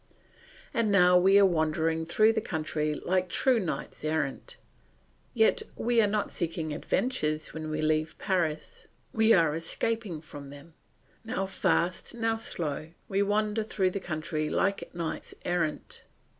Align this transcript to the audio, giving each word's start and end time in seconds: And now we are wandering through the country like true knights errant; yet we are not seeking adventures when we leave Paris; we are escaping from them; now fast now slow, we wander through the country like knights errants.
And 0.73 0.91
now 0.91 1.15
we 1.15 1.37
are 1.37 1.45
wandering 1.45 2.07
through 2.07 2.33
the 2.33 2.41
country 2.41 2.95
like 2.95 3.29
true 3.29 3.59
knights 3.59 4.03
errant; 4.03 4.57
yet 5.35 5.61
we 5.75 6.01
are 6.01 6.07
not 6.07 6.31
seeking 6.31 6.73
adventures 6.73 7.53
when 7.53 7.69
we 7.69 7.83
leave 7.83 8.17
Paris; 8.17 8.87
we 9.13 9.31
are 9.31 9.53
escaping 9.53 10.19
from 10.19 10.49
them; 10.49 10.73
now 11.23 11.45
fast 11.45 12.15
now 12.15 12.35
slow, 12.37 12.87
we 13.07 13.21
wander 13.21 13.61
through 13.61 13.91
the 13.91 13.99
country 13.99 14.49
like 14.49 14.91
knights 14.95 15.35
errants. 15.45 16.01